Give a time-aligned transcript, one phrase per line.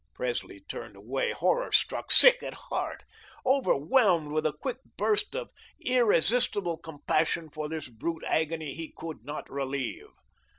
[0.15, 3.03] Presley turned away, horror struck, sick at heart,
[3.45, 9.47] overwhelmed with a quick burst of irresistible compassion for this brute agony he could not
[9.47, 10.07] relieve.